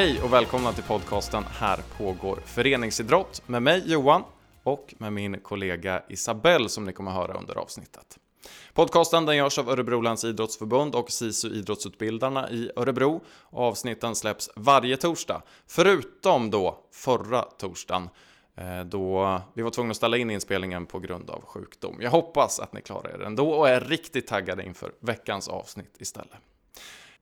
[0.00, 4.22] Hej och välkomna till podcasten Här pågår föreningsidrott med mig Johan
[4.62, 8.18] och med min kollega Isabelle som ni kommer höra under avsnittet.
[8.74, 13.20] Podcasten den görs av Örebro läns idrottsförbund och SISU Idrottsutbildarna i Örebro.
[13.50, 18.08] Avsnitten släpps varje torsdag, förutom då förra torsdagen
[18.54, 21.96] eh, då vi var tvungna att ställa in inspelningen på grund av sjukdom.
[22.00, 26.38] Jag hoppas att ni klarar er ändå och är riktigt taggade inför veckans avsnitt istället.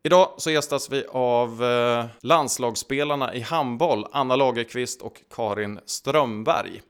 [0.08, 6.82] Idag så gästas vi av eh, landslagsspelarna i handboll, Anna Lagerqvist och Karin Strömberg.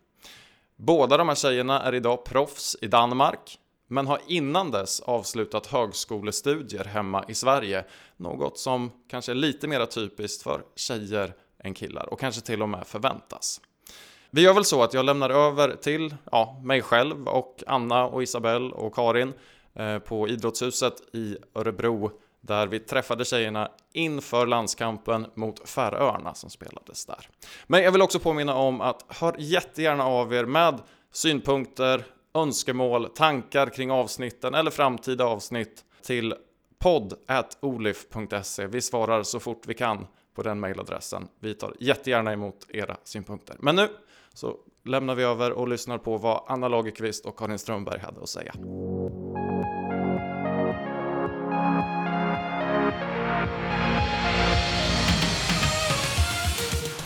[0.77, 6.85] Båda de här tjejerna är idag proffs i Danmark, men har innan dess avslutat högskolestudier
[6.85, 7.85] hemma i Sverige.
[8.17, 11.35] Något som kanske är lite mer typiskt för tjejer
[11.65, 13.61] än killar och kanske till och med förväntas.
[14.31, 18.23] Vi gör väl så att jag lämnar över till ja, mig själv och Anna och
[18.23, 19.33] Isabelle och Karin
[19.75, 27.07] eh, på Idrottshuset i Örebro där vi träffade tjejerna inför landskampen mot Färöarna som spelades
[27.07, 27.29] där.
[27.67, 30.81] Men jag vill också påminna om att hör jättegärna av er med
[31.13, 36.35] synpunkter, önskemål, tankar kring avsnitten eller framtida avsnitt till
[36.79, 38.67] podd.olif.se.
[38.67, 41.29] Vi svarar så fort vi kan på den mejladressen.
[41.41, 43.57] Vi tar jättegärna emot era synpunkter.
[43.59, 43.89] Men nu
[44.35, 48.29] så lämnar vi över och lyssnar på vad Anna Lagerqvist och Karin Strömberg hade att
[48.29, 48.53] säga.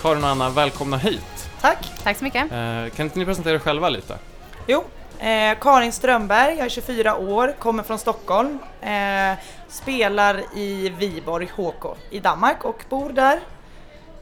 [0.03, 1.50] Karin och Anna, välkomna hit.
[1.61, 1.92] Tack.
[2.03, 2.42] Tack så mycket.
[2.53, 4.19] Eh, kan inte ni presentera er själva lite?
[4.67, 4.84] Jo,
[5.19, 11.97] eh, Karin Strömberg, jag är 24 år, kommer från Stockholm, eh, spelar i Viborg HK
[12.11, 13.41] i Danmark och bor där.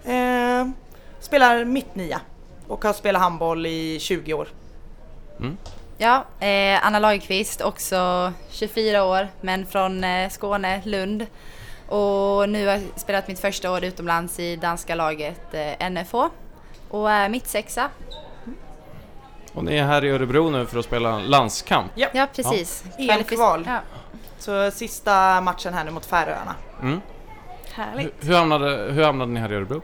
[0.04, 0.68] Eh,
[1.20, 2.20] spelar mittnia
[2.68, 4.48] och har spelat handboll i 20 år.
[5.38, 5.56] Mm.
[5.98, 11.26] Ja, eh, Anna Lagerqvist, också 24 år, men från eh, Skåne, Lund.
[11.90, 16.14] Och nu har jag spelat mitt första år utomlands i danska laget eh, NFH
[16.88, 17.90] och är mittsexa.
[19.52, 21.92] Och ni är här i Örebro nu för att spela landskamp.
[21.94, 22.84] Ja, precis.
[22.98, 23.14] Ja.
[23.14, 23.64] EM-kval.
[23.66, 23.80] Ja.
[24.38, 26.54] Så sista matchen här nu mot Färöarna.
[26.82, 27.00] Mm.
[27.72, 28.14] Härligt.
[28.20, 29.82] Hur, hur, hamnade, hur hamnade ni här i Örebro?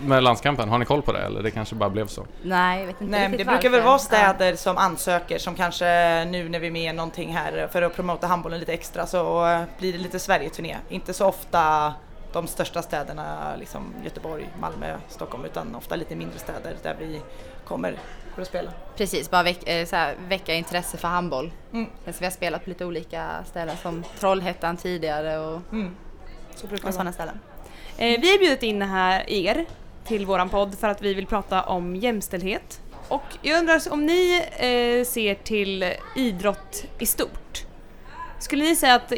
[0.00, 2.26] Med landskampen, har ni koll på det eller det kanske bara blev så?
[2.42, 3.86] Nej, jag vet inte Nej, det brukar väl varför.
[3.86, 5.84] vara städer som ansöker som kanske
[6.24, 9.46] nu när vi är med någonting här för att promota handbollen lite extra så
[9.78, 10.76] blir det lite Sverige-turné.
[10.88, 11.94] Inte så ofta
[12.32, 17.20] de största städerna, liksom Göteborg, Malmö, Stockholm, utan ofta lite mindre städer där vi
[17.64, 17.94] kommer
[18.34, 18.70] för att spela.
[18.96, 21.52] Precis, bara väck, eh, så här, väcka intresse för handboll.
[21.72, 21.90] Mm.
[22.06, 25.96] Så vi har spelat på lite olika ställen som Trollhättan tidigare och, Mm.
[26.54, 27.40] Så brukar och sådana ställen.
[27.96, 29.64] Eh, vi har bjudit in här er
[30.04, 32.80] till våran podd för att vi vill prata om jämställdhet.
[33.08, 37.66] Och jag undrar om ni eh, ser till idrott i stort.
[38.38, 39.12] Skulle ni säga att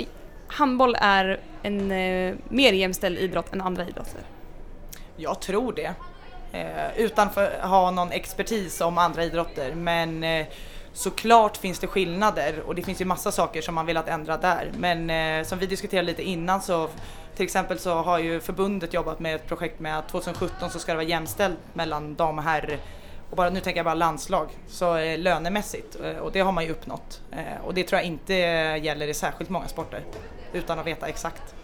[0.47, 4.21] handboll är en eh, mer jämställd idrott än andra idrotter?
[5.17, 5.95] Jag tror det.
[6.53, 9.75] Eh, utan att ha någon expertis om andra idrotter.
[9.75, 10.47] Men eh,
[10.93, 14.73] såklart finns det skillnader och det finns ju massa saker som man velat ändra där.
[14.79, 16.89] Men eh, som vi diskuterade lite innan så
[17.37, 20.93] till exempel så har ju förbundet jobbat med ett projekt med att 2017 så ska
[20.93, 22.79] det vara jämställt mellan dam och herr
[23.35, 26.65] och bara, nu tänker jag bara landslag, så eh, lönemässigt eh, och det har man
[26.65, 27.21] ju uppnått.
[27.33, 28.35] Eh, och det tror jag inte
[28.83, 30.05] gäller i särskilt många sporter
[30.53, 31.55] utan att veta exakt.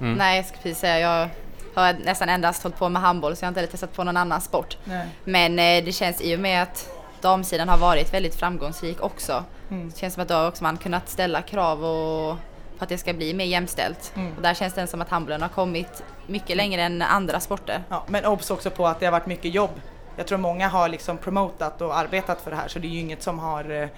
[0.00, 0.14] Mm.
[0.14, 1.28] Nej, jag ska precis säga jag
[1.74, 4.16] har nästan endast hållit på med handboll så jag har inte heller testat på någon
[4.16, 4.78] annan sport.
[4.84, 5.08] Nej.
[5.24, 9.44] Men det känns i och med att damsidan har varit väldigt framgångsrik också.
[9.70, 9.90] Mm.
[9.90, 12.36] Det känns som att då har också man kunnat ställa krav och
[12.78, 14.12] på att det ska bli mer jämställt.
[14.16, 14.36] Mm.
[14.36, 17.82] Och där känns det som att handbollen har kommit mycket längre än andra sporter.
[17.88, 19.70] Ja, men obs också på att det har varit mycket jobb.
[20.16, 23.00] Jag tror många har liksom promotat och arbetat för det här så det är ju
[23.00, 23.88] inget som har eh,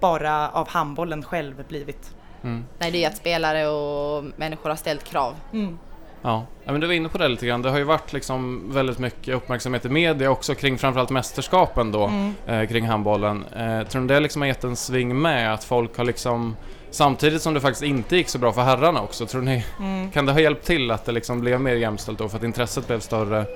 [0.00, 2.14] bara av handbollen själv blivit.
[2.42, 2.64] Mm.
[2.78, 5.34] Nej, det är att spelare och människor har ställt krav.
[5.52, 5.78] Mm.
[6.22, 6.46] Ja.
[6.64, 7.62] ja, men du var inne på det lite grann.
[7.62, 12.04] Det har ju varit liksom väldigt mycket uppmärksamhet i media också kring framförallt mästerskapen då,
[12.06, 12.34] Mm.
[12.46, 13.44] eh, kring handbollen.
[13.56, 15.54] Eh, tror ni det liksom har gett en sving med?
[15.54, 16.56] Att folk har liksom,
[16.90, 20.10] samtidigt som det faktiskt inte gick så bra för herrarna också, tror ni, Mm.
[20.10, 22.86] kan det ha hjälpt till att det liksom blev mer jämställt då för att intresset
[22.86, 23.46] blev större?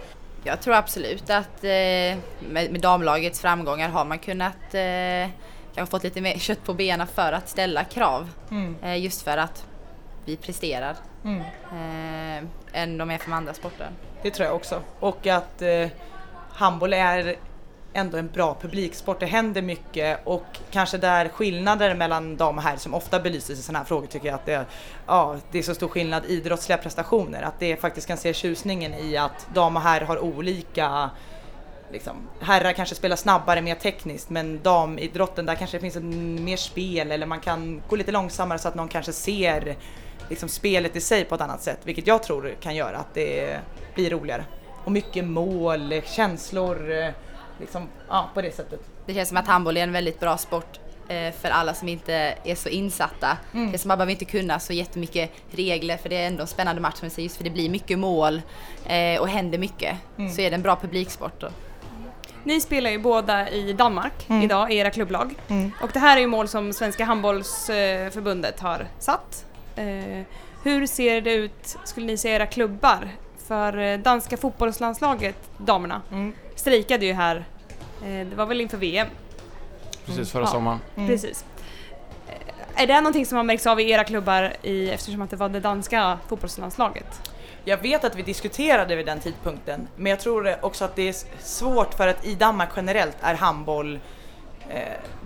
[0.44, 2.18] Jag tror absolut att eh, med,
[2.70, 5.30] med damlagets framgångar har man kunnat eh,
[5.74, 8.28] kanske fått lite mer kött på benen för att ställa krav.
[8.50, 8.76] Mm.
[8.82, 9.64] Eh, just för att
[10.24, 11.40] vi presterar Mm.
[11.40, 12.48] eh,
[12.82, 13.90] än de är från andra sporter.
[14.22, 14.82] Det tror jag också.
[15.00, 15.88] Och att eh,
[16.52, 17.36] handboll är
[17.92, 19.20] ändå en bra publiksport.
[19.20, 23.62] Det händer mycket och kanske där skillnader mellan dam och herr som ofta belyses i
[23.62, 24.64] sådana här frågor tycker jag att det,
[25.06, 27.42] ja, det är så stor skillnad i idrottsliga prestationer.
[27.42, 31.10] Att det faktiskt kan se tjusningen i att dam och herr har olika
[31.92, 35.96] Liksom, herrar kanske spelar snabbare, mer tekniskt men damidrotten där kanske det finns
[36.42, 39.76] mer spel eller man kan gå lite långsammare så att någon kanske ser
[40.32, 43.58] liksom spelet i sig på ett annat sätt, vilket jag tror kan göra att det
[43.94, 44.44] blir roligare.
[44.84, 47.08] Och mycket mål, känslor, eh,
[47.60, 48.80] liksom, ja, på det sättet.
[49.06, 52.14] Det känns som att handboll är en väldigt bra sport eh, för alla som inte
[52.44, 53.38] är så insatta.
[53.54, 53.72] Mm.
[53.72, 56.82] Det som man behöver inte kunna så jättemycket regler för det är ändå en spännande
[56.82, 58.42] match som säger just för det blir mycket mål
[58.86, 59.96] eh, och händer mycket.
[60.18, 60.30] Mm.
[60.32, 61.40] Så är det en bra publiksport.
[61.40, 61.48] Då.
[62.44, 64.42] Ni spelar ju båda i Danmark Mm.
[64.42, 65.34] idag i era klubblag.
[65.48, 65.72] Mm.
[65.82, 69.44] Och det här är ju mål som Svenska handbollsförbundet har satt.
[69.76, 70.22] Eh,
[70.62, 73.08] hur ser det ut, skulle ni säga, era klubbar?
[73.46, 76.32] För eh, danska fotbollslandslaget, damerna, Mm.
[76.54, 77.36] strejkade ju här,
[78.04, 79.06] eh, det var väl inför VM?
[80.06, 80.46] Precis förra Ja.
[80.46, 80.78] sommaren.
[80.96, 81.08] Mm.
[81.08, 81.44] Precis.
[82.74, 85.48] Är det någonting som har märkts av i era klubbar i, eftersom att det var
[85.48, 87.30] det danska fotbollslandslaget?
[87.64, 91.14] Jag vet att vi diskuterade vid den tidpunkten, men jag tror också att det är
[91.44, 93.98] svårt för att i Danmark generellt är handboll
[94.68, 94.78] eh,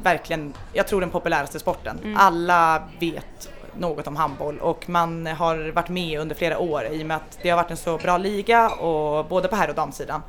[0.02, 1.98] verkligen, jag tror den populäraste sporten.
[2.04, 2.16] Mm.
[2.16, 3.48] Alla vet
[3.78, 7.38] något om handboll och man har varit med under flera år i och med att
[7.42, 10.22] det har varit en så bra liga och både på herr och damsidan.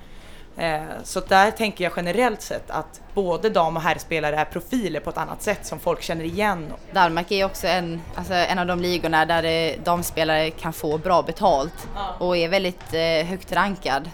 [0.57, 5.09] Eh, så där tänker jag generellt sett att både dam och herrspelare är profiler på
[5.09, 6.73] ett annat sätt som folk känner igen.
[6.91, 11.87] Danmark är också en, alltså en av de ligorna där damspelare kan få bra betalt
[12.19, 14.09] och är väldigt eh, högt rankad.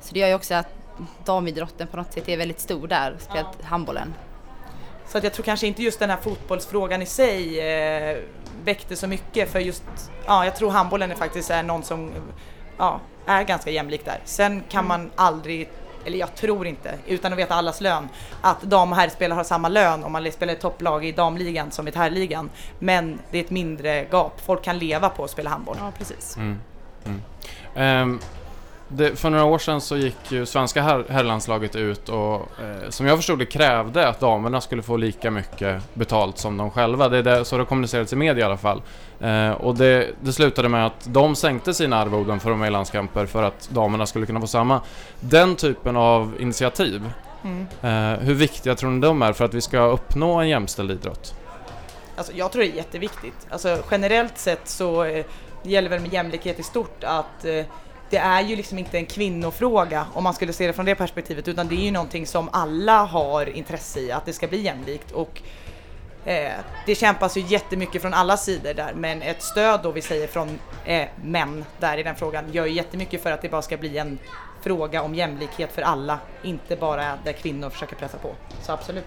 [0.00, 0.68] Så det gör ju också att
[1.24, 4.14] damidrotten på något sätt är väldigt stor där, speciellt handbollen.
[5.08, 8.18] Så att jag tror kanske inte just den här fotbollsfrågan i sig eh,
[8.64, 9.82] väckte så mycket för just,
[10.26, 12.10] ja jag tror handbollen är faktiskt är någon som
[12.78, 14.20] ja, är ganska jämlik där.
[14.24, 15.68] Sen kan man aldrig,
[16.04, 18.08] eller jag tror inte, utan att veta allas lön,
[18.40, 21.88] att dam och herrspelare har samma lön om man spelar i topplag i damligan som
[21.88, 22.50] i herrligan.
[22.78, 25.76] Men det är ett mindre gap, folk kan leva på att spela handboll.
[25.80, 26.36] Ja, precis.
[26.36, 26.58] Mm.
[27.04, 27.22] Mm.
[27.74, 28.20] Ehm,
[28.92, 33.06] det, för några år sedan så gick ju svenska herr, herrlandslaget ut och eh, som
[33.06, 37.08] jag förstod det krävde att damerna skulle få lika mycket betalt som de själva.
[37.08, 38.82] Det är det, så det har kommunicerats i media i alla fall.
[39.20, 42.70] Eh, och det, det slutade med att de sänkte sina arvoden för att vara i
[42.70, 44.80] landskamper för att damerna skulle kunna få samma.
[45.20, 47.10] Den typen av initiativ,
[47.44, 47.66] Mm.
[47.82, 51.34] eh, hur viktiga tror ni de är för att vi ska uppnå en jämställd idrott?
[52.16, 53.46] Alltså, jag tror det är jätteviktigt.
[53.50, 55.24] Alltså, generellt sett så eh,
[55.62, 57.64] det gäller väl med jämlikhet i stort att eh,
[58.10, 61.48] det är ju liksom inte en kvinnofråga om man skulle se det från det perspektivet
[61.48, 65.12] utan det är ju någonting som alla har intresse i att det ska bli jämlikt
[65.12, 65.42] och
[66.24, 66.52] eh,
[66.86, 70.58] det kämpas ju jättemycket från alla sidor där men ett stöd då vi säger från
[70.84, 73.98] eh, män där i den frågan gör ju jättemycket för att det bara ska bli
[73.98, 74.18] en
[74.62, 78.34] fråga om jämlikhet för alla, inte bara där kvinnor försöker pressa på.
[78.62, 79.04] Så absolut.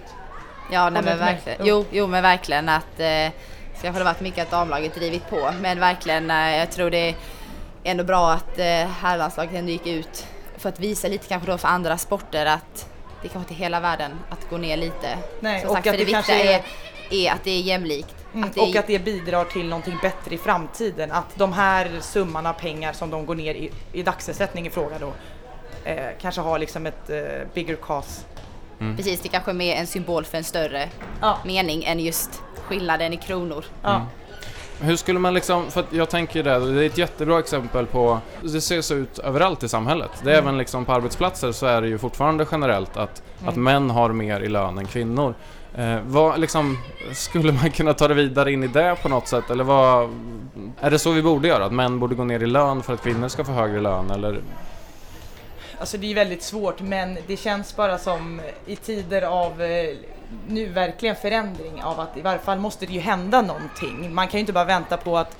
[0.72, 1.18] Ja, nej, men med?
[1.18, 1.66] verkligen.
[1.66, 1.86] Jo.
[1.92, 3.30] Jo, men verkligen att eh,
[3.76, 7.16] så jag har varit mycket att damlaget drivit på, men verkligen eh, jag tror det
[7.84, 10.28] ändå bra att eh, herrlandslaget ändå gick ut
[10.58, 12.90] för att visa lite kanske då för andra sporter att
[13.22, 15.18] det kanske inte är hela världen att gå ner lite.
[15.40, 16.64] Nej, Som och sagt, att för det det kanske viktiga är,
[17.10, 18.16] är- är att det är jämlikt.
[18.34, 21.12] Mm, att det och att det bidrar till någonting bättre i framtiden.
[21.12, 24.96] Att de här summan av pengar som de går ner i, i dagsersättning i fråga
[25.00, 25.14] då
[25.90, 27.18] eh, kanske har liksom ett eh,
[27.54, 28.22] bigger cause.
[28.98, 30.90] Precis, det kanske är mer en symbol för en större
[31.22, 31.38] Ja.
[31.46, 33.66] mening än just skillnaden i kronor.
[33.84, 34.02] Ja.
[34.84, 38.20] Hur skulle man liksom, för att jag tänker det, det är ett jättebra exempel på,
[38.42, 40.12] det ser så ut överallt i samhället.
[40.24, 40.46] Det är Mm.
[40.48, 43.64] även liksom på arbetsplatser så är det ju fortfarande generellt att, att Mm.
[43.64, 45.34] män har mer i lön än kvinnor.
[45.78, 46.78] Eh, vad liksom,
[47.14, 49.50] skulle man kunna ta det vidare in i det på något sätt?
[49.50, 50.10] Eller vad,
[50.80, 51.66] är det så vi borde göra?
[51.66, 54.12] Att män borde gå ner i lön för att kvinnor ska få högre lön?
[54.12, 54.40] Eller?
[55.80, 59.96] Alltså det är väldigt svårt men det känns bara som i tider av eh,
[60.48, 64.14] nu verkligen förändring av att i varje fall måste det ju hända någonting.
[64.14, 65.38] Man kan ju inte bara vänta på att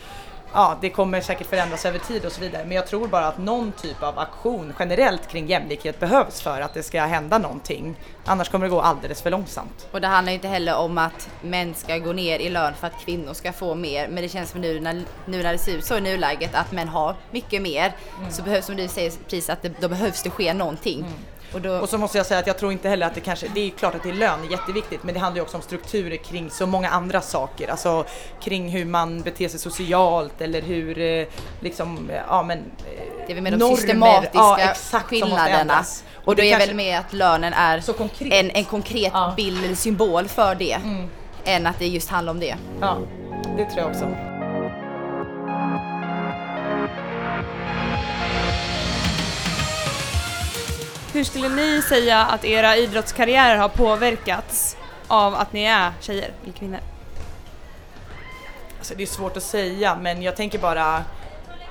[0.54, 2.66] ja, det kommer säkert förändras över tid och så vidare.
[2.66, 6.74] Men jag tror bara att någon typ av aktion generellt kring jämlikhet behövs för att
[6.74, 7.96] det ska hända någonting.
[8.26, 9.88] Annars kommer det gå alldeles för långsamt.
[9.92, 13.00] Och det handlar inte heller om att män ska gå ner i lön för att
[13.06, 14.08] kvinnor ska få mer.
[14.08, 14.94] Men det känns som nu när,
[15.26, 17.96] nu när det ser ut så i nuläget att män har mycket mer.
[18.30, 21.06] Så behövs, som du säger precis, att det, då behövs det ske någonting.
[21.54, 23.48] Och då, Och så måste jag säga att jag tror inte heller att det kanske,
[23.56, 26.18] det är klart att det är lön, jätteviktigt, men det handlar ju också om strukturer
[26.18, 27.68] kring så många andra saker.
[27.68, 28.06] Alltså
[28.42, 31.26] kring hur man beter sig socialt eller hur eh,
[31.60, 32.58] liksom, eh, ja men...
[32.58, 32.64] eh,
[33.28, 35.48] det är väl med de normer, systematiska ja, exakt, skillnaderna.
[35.60, 36.04] ändras.
[36.26, 37.84] Och det är väl med att lönen är
[38.34, 39.34] en, en konkret Ja.
[39.38, 40.74] bild eller symbol för det.
[40.74, 41.10] Mm.
[41.46, 42.56] Än att det just handlar om det.
[42.82, 42.98] Ja,
[43.58, 44.33] det tror jag också.
[51.14, 54.78] Hur skulle ni säga att era idrottskarriärer har påverkats
[55.08, 56.80] av att ni är tjejer eller kvinnor?
[58.78, 61.04] Alltså det är svårt att säga men jag tänker bara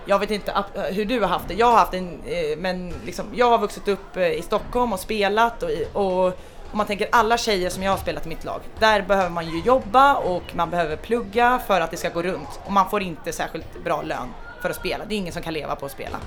[0.04, 1.54] jag vet inte eh, hur du har haft det.
[1.54, 5.00] Jag har haft en, eh, men liksom, jag har vuxit upp eh, i Stockholm och
[5.00, 6.26] spelat och, och
[6.70, 9.48] om man tänker alla tjejer som jag har spelat i mitt lag, där behöver man
[9.48, 13.02] ju jobba och man behöver plugga för att det ska gå runt och man får
[13.02, 14.28] inte särskilt bra lön
[14.60, 15.04] för att spela.
[15.04, 16.18] Det är ingen som kan leva på att spela.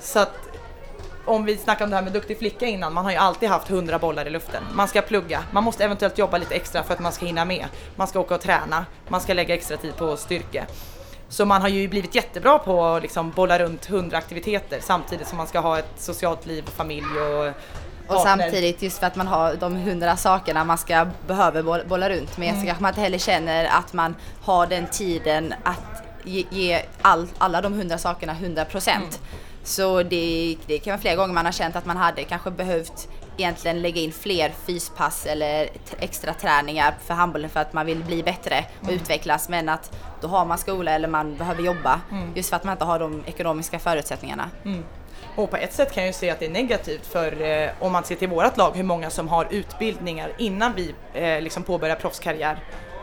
[0.00, 0.51] Så att
[1.24, 3.70] om vi snackar om det här med duktig flicka innan, man har ju alltid haft
[3.70, 4.62] 100 bollar i luften.
[4.74, 7.66] Man ska plugga, man måste eventuellt jobba lite extra för att man ska hinna med.
[7.96, 10.66] Man ska åka och träna, man ska lägga extra tid på styrke.
[11.28, 15.38] Så man har ju blivit jättebra på att liksom bolla runt 100 aktiviteter samtidigt som
[15.38, 17.54] man ska ha ett socialt liv, familj och Och
[18.08, 18.24] partner.
[18.24, 22.38] samtidigt just för att man har de hundra sakerna man ska behöver boll- bolla runt
[22.38, 26.82] med så kanske man inte heller känner att man har den tiden att ge, ge
[27.02, 29.20] all, alla de hundra sakerna 100 procent.
[29.64, 33.08] Så det, det kan vara flera gånger man har känt att man hade kanske behövt
[33.36, 38.22] egentligen lägga in fler fyspass eller extra träningar för handbollen för att man vill bli
[38.22, 42.00] bättre och utvecklas men att då har man skola eller man behöver jobba
[42.34, 44.50] just för att man inte har de ekonomiska förutsättningarna.
[45.36, 47.92] Och på ett sätt kan jag ju se att det är negativt för eh, om
[47.92, 51.96] man ser till vårt lag hur många som har utbildningar innan vi eh, liksom påbörjar
[51.96, 52.58] proffskarriär.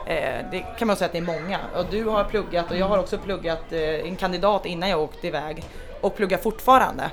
[0.08, 1.60] Eh, det kan man säga att det är många.
[1.76, 5.28] Och du har pluggat och jag har också pluggat eh, en kandidat innan jag åkte
[5.28, 5.64] iväg
[6.02, 7.12] och pluggar fortfarande.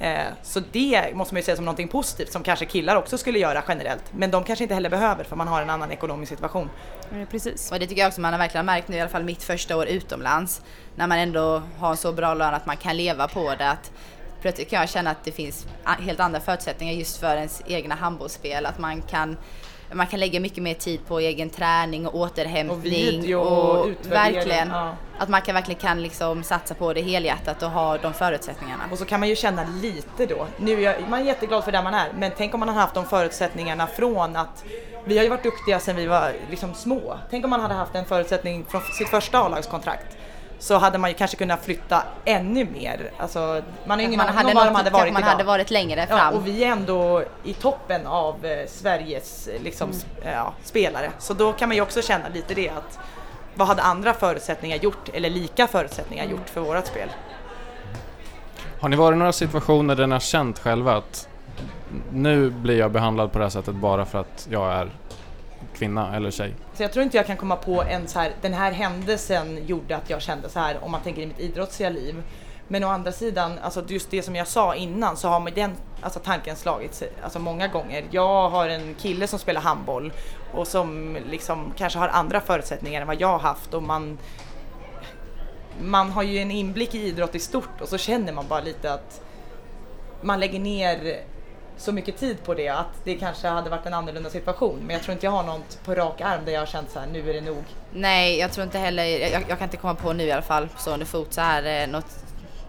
[0.00, 3.38] Eh, så det måste man ju säga som någonting positivt som kanske killar också skulle
[3.38, 4.04] göra generellt.
[4.12, 6.70] Men de kanske inte heller behöver för man har en annan ekonomisk situation.
[7.12, 7.72] Eh, Precis.
[7.72, 9.76] Och det tycker jag också man har verkligen märkt nu i alla fall mitt första
[9.76, 10.62] år utomlands.
[10.94, 13.70] När man ändå har så bra lön att man kan leva på det.
[13.70, 13.92] Att
[14.40, 15.66] plötsligt kan jag känna att det finns
[16.00, 18.66] helt andra förutsättningar just för ens egna handbollsspel.
[18.66, 19.36] Att man kan,
[19.92, 22.78] man kan lägga mycket mer tid på egen träning och återhämtning.
[22.78, 24.68] Och video och utvärdering, verkligen.
[24.68, 24.94] ja.
[25.18, 28.82] Att man kan verkligen kan liksom satsa på det helhjärtat och ha de förutsättningarna.
[28.90, 30.46] Och så kan man ju känna lite då.
[30.56, 32.80] Nu är jag, man är jätteglad för där man är, men tänk om man hade
[32.80, 34.64] haft de förutsättningarna från att
[35.04, 37.18] vi har ju varit duktiga sedan vi var liksom små.
[37.30, 40.16] Tänk om man hade haft en förutsättning från sitt första A-lagskontrakt.
[40.60, 43.10] Så hade man ju kanske kunnat flytta ännu mer.
[43.18, 45.30] Alltså, man har ingen man aning hade, om var de hade varit man idag.
[45.30, 46.34] hade varit längre Ja, fram.
[46.34, 50.00] och vi är ändå i toppen av eh, Sveriges eh, liksom, Mm.
[50.00, 51.10] sp- ja, spelare.
[51.18, 52.98] Så då kan man ju också känna lite det att
[53.54, 56.36] vad hade andra förutsättningar gjort, eller lika förutsättningar Mm.
[56.36, 57.08] gjort för vårt spel?
[58.80, 61.28] Har ni varit i några situationer där ni har känt själva att
[62.12, 64.90] nu blir jag behandlad på det här sättet bara för att jag är
[65.74, 66.54] kvinna eller tjej?
[66.74, 69.96] Så jag tror inte jag kan komma på en så här, den här händelsen gjorde
[69.96, 72.22] att jag kände så här om man tänker i mitt idrottsliga liv.
[72.70, 75.72] Men å andra sidan, alltså just det som jag sa innan så har mig den
[76.00, 78.04] alltså tanken slagits alltså många gånger.
[78.10, 80.12] Jag har en kille som spelar handboll
[80.52, 84.18] och som liksom kanske har andra förutsättningar än vad jag har haft och man
[85.82, 88.92] man har ju en inblick i idrott i stort och så känner man bara lite
[88.92, 89.22] att
[90.20, 91.22] man lägger ner
[91.78, 94.78] så mycket tid på det att det kanske hade varit en annorlunda situation.
[94.78, 96.98] Men jag tror inte jag har något på rak arm där jag har känt så
[96.98, 97.64] här, nu är det nog.
[97.92, 100.68] Nej, jag tror inte heller, jag, jag kan inte komma på nu i alla fall
[100.68, 102.24] på stående fot så här eh, något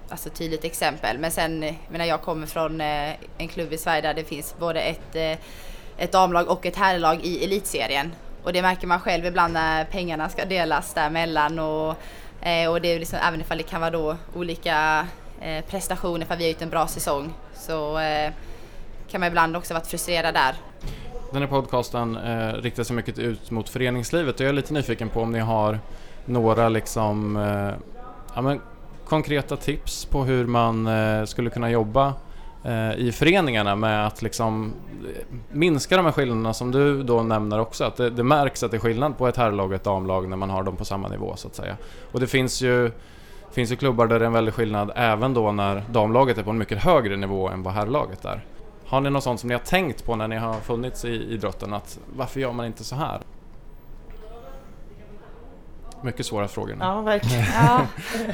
[0.10, 1.18] alltså, tydligt exempel.
[1.18, 4.24] Men sen, eh, jag menar jag kommer från eh, en klubb i Sverige där det
[4.24, 5.38] finns både ett, eh,
[5.98, 8.12] ett damlag och ett herrlag i elitserien.
[8.44, 11.96] Och det märker man själv ibland när pengarna ska delas däremellan och,
[12.48, 15.08] eh, och det är liksom, även ifall det kan vara då olika
[15.42, 18.32] eh, prestationer för vi har gjort en bra säsong så eh,
[19.12, 20.56] kan man ibland också varit frustrerad där.
[21.32, 25.10] Den här podcasten eh, riktar sig mycket ut mot föreningslivet och jag är lite nyfiken
[25.10, 25.80] på om ni har
[26.26, 27.96] några liksom, eh,
[28.36, 28.62] ja, men,
[29.06, 32.14] konkreta tips på hur man eh, skulle kunna jobba
[32.64, 34.74] eh, i föreningarna med att liksom
[35.16, 37.84] eh, minska de här skillnaderna som du då nämner också.
[37.84, 40.38] Att det, det märks att det är skillnad på ett herrlag och ett damlag när
[40.38, 41.78] man har dem på samma nivå så att säga.
[42.12, 42.92] Och det finns ju
[43.52, 46.50] finns ju klubbar där det är en väldig skillnad även då när damlaget är på
[46.50, 48.42] en mycket högre nivå än vad herrlaget är.
[48.90, 51.74] Har ni något sånt som ni har tänkt på när ni har funnits i idrotten?
[51.74, 53.22] Att varför gör man inte så här?
[56.02, 56.80] Mycket svåra frågor nu.
[56.86, 57.46] Ja, verkligen.
[57.54, 57.88] Ja,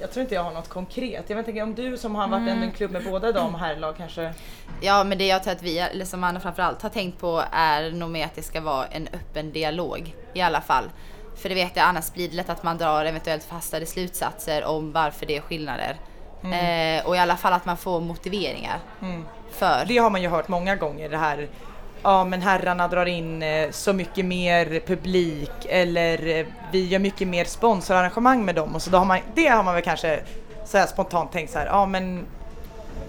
[0.00, 1.24] Jag tror inte jag har något konkret.
[1.30, 3.60] Jag vet inte om du som har varit i en klubb med både dam och
[3.60, 4.34] herrlag kanske.
[4.80, 7.90] Ja, men det jag tror att vi, eller som man framförallt har tänkt på är
[7.90, 10.84] nog mer att det ska vara en öppen dialog i alla fall.
[11.36, 14.92] För det vet jag, annars blir det lätt att man drar eventuellt fastare slutsatser om
[14.92, 15.96] varför det är skillnader.
[16.42, 18.78] Eh, och i alla fall att man får motiveringar
[19.50, 19.84] för.
[19.88, 21.48] Det har man ju hört många gånger det här.
[22.02, 27.28] Ja men herrarna drar in eh, så mycket mer publik eller eh, vi gör mycket
[27.28, 30.20] mer sponsorarrangemang med dem och så då har man, det har man väl kanske
[30.64, 32.26] så här spontant tänkt så här, ja men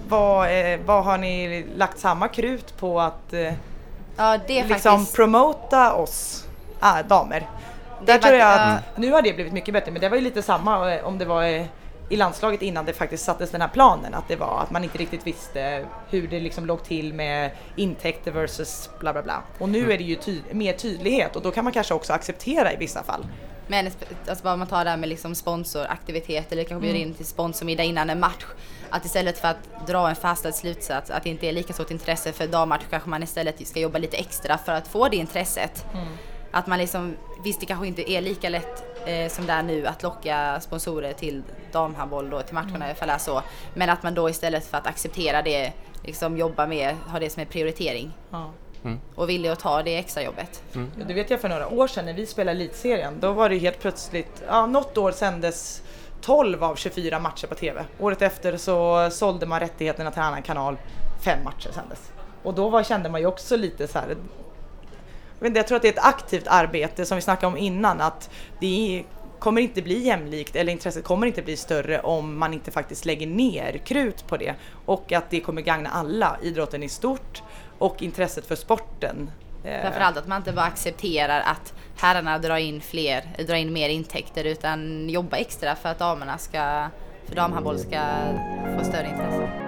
[0.07, 3.33] vad, eh, vad har ni lagt samma krut på att
[4.17, 5.15] Ja, liksom faktiskt...
[5.15, 6.45] promota oss
[6.79, 7.47] ah, damer?
[7.99, 10.17] Det Där är tror jag att, nu har det blivit mycket bättre men det var
[10.17, 11.67] ju lite samma om det var
[12.09, 14.97] i landslaget innan det faktiskt sattes den här planen att det var att man inte
[14.97, 19.43] riktigt visste hur det liksom låg till med intäkter versus bla bla bla.
[19.59, 22.73] Och nu är det ju ty- mer tydlighet och då kan man kanske också acceptera
[22.73, 23.25] i vissa fall.
[23.69, 23.91] Men
[24.27, 27.83] alltså bara man tar det här med liksom sponsoraktivitet eller kanske bjuder in till sponsormiddag
[27.83, 28.45] innan en match.
[28.89, 32.33] Att istället för att dra en fastställd slutsats att det inte är lika stort intresse
[32.33, 35.85] för dammatch kanske man istället ska jobba lite extra för att få det intresset.
[36.51, 39.87] Att man liksom, visst det kanske inte är lika lätt eh, som det är nu
[39.87, 42.91] att locka sponsorer till damhandboll då till matcherna Mm.
[42.91, 43.41] ifall det är så.
[43.73, 45.73] Men att man då istället för att acceptera det
[46.03, 48.11] liksom jobba med, ha det som en prioritering.
[48.31, 48.51] Ja.
[49.15, 50.63] Och villig att ta det extra jobbet.
[50.73, 53.13] Ja, Det vet jag för några år sedan när vi spelade elitserien.
[53.19, 55.83] Då var det helt plötsligt, ja, något år sändes
[56.21, 57.85] 12 av 24 matcher på TV.
[57.99, 60.77] Året efter så sålde man rättigheterna till en annan kanal.
[61.23, 62.11] Fem matcher sändes.
[62.43, 64.15] Och då var, kände man ju också lite så här.
[65.39, 68.29] Jag, jag tror att det är ett aktivt arbete som vi snackade om innan att
[68.59, 69.03] det är,
[69.39, 73.27] kommer inte bli jämlikt eller intresset kommer inte bli större om man inte faktiskt lägger
[73.27, 74.55] ner krut på det.
[74.85, 77.43] Och att det kommer gagna alla, idrotten i stort
[77.77, 79.31] och intresset för sporten.
[79.63, 79.81] Eh.
[79.81, 84.43] Framförallt att man inte bara accepterar att herrarna drar in fler, drar in mer intäkter
[84.43, 86.87] utan jobba extra för att damerna ska,
[87.25, 88.01] för damhandboll ska
[88.77, 89.66] få större intresse.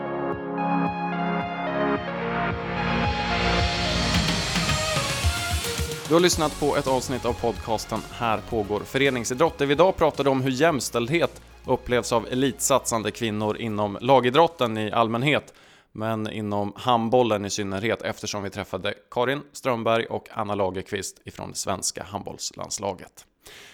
[6.10, 10.30] Du har lyssnat på ett avsnitt av podcasten Här pågår föreningsidrott, där vi idag pratade
[10.30, 15.54] om hur jämställdhet upplevs av elitsatsande kvinnor inom lagidrotten i allmänhet,
[15.92, 21.56] men inom handbollen i synnerhet eftersom vi träffade Karin Strömberg och Anna Lagerqvist ifrån det
[21.58, 23.25] svenska handbollslandslaget.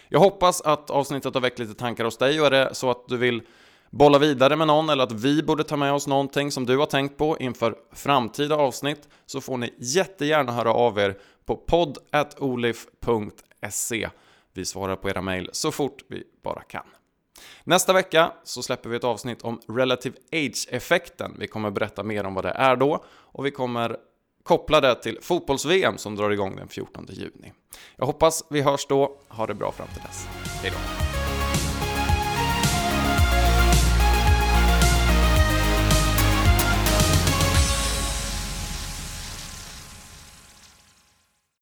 [0.10, 3.08] Jag hoppas att avsnittet har väckt lite tankar hos dig och är det så att
[3.08, 3.42] du vill
[3.90, 6.86] bolla vidare med någon eller att vi borde ta med oss någonting som du har
[6.86, 14.10] tänkt på inför framtida avsnitt så får ni jättegärna höra av er på podd.olif.se.
[14.54, 16.86] Vi svarar på era mejl så fort vi bara kan.
[17.64, 21.36] Nästa vecka så släpper vi ett avsnitt om Relative Age-effekten.
[21.40, 23.98] Vi kommer berätta mer om vad det är då och vi kommer
[24.44, 27.54] koppla det till fotbolls-VM som drar igång den 14 juni.
[27.96, 29.18] Jag hoppas vi hörs då.
[29.28, 30.28] Ha det bra fram till dess.
[30.62, 31.15] Hej då!